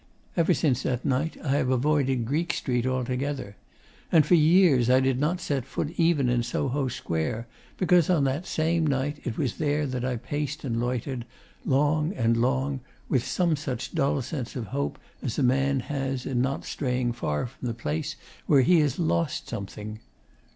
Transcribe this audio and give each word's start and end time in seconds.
Ever 0.35 0.55
since 0.55 0.81
that 0.81 1.05
night 1.05 1.37
I 1.43 1.49
have 1.49 1.69
avoided 1.69 2.25
Greek 2.25 2.53
Street 2.55 2.87
altogether. 2.87 3.55
And 4.11 4.25
for 4.25 4.33
years 4.33 4.89
I 4.89 4.99
did 4.99 5.19
not 5.19 5.39
set 5.39 5.63
foot 5.63 5.93
even 5.95 6.27
in 6.27 6.41
Soho 6.41 6.87
Square, 6.87 7.45
because 7.77 8.09
on 8.09 8.23
that 8.23 8.47
same 8.47 8.87
night 8.87 9.19
it 9.25 9.37
was 9.37 9.57
there 9.59 9.85
that 9.85 10.03
I 10.03 10.15
paced 10.15 10.63
and 10.63 10.79
loitered, 10.79 11.23
long 11.67 12.13
and 12.13 12.35
long, 12.35 12.79
with 13.09 13.23
some 13.23 13.55
such 13.55 13.93
dull 13.93 14.23
sense 14.23 14.55
of 14.55 14.65
hope 14.73 14.97
as 15.21 15.37
a 15.37 15.43
man 15.43 15.81
has 15.81 16.25
in 16.25 16.41
not 16.41 16.65
straying 16.65 17.11
far 17.13 17.45
from 17.45 17.67
the 17.67 17.75
place 17.75 18.15
where 18.47 18.61
he 18.63 18.79
has 18.79 18.97
lost 18.97 19.49
something.... 19.49 19.99